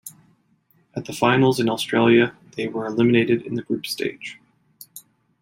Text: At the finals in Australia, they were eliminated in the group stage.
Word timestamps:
At 0.95 1.05
the 1.05 1.13
finals 1.13 1.59
in 1.59 1.69
Australia, 1.69 2.35
they 2.55 2.67
were 2.67 2.87
eliminated 2.87 3.43
in 3.43 3.53
the 3.53 3.61
group 3.61 3.85
stage. 3.85 4.39